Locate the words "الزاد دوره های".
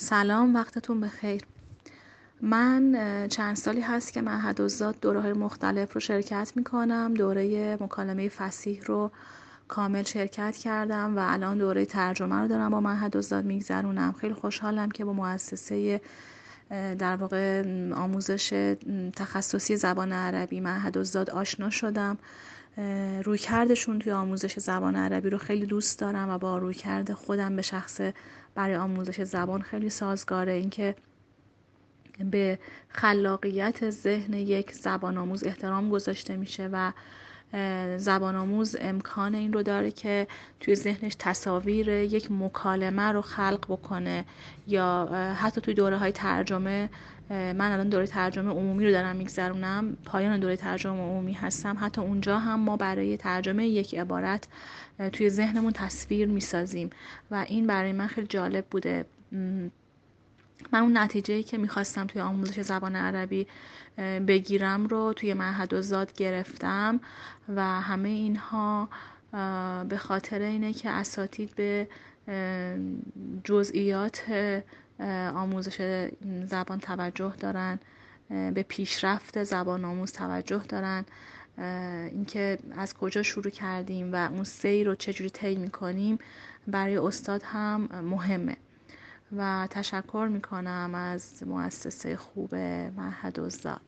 4.60-5.32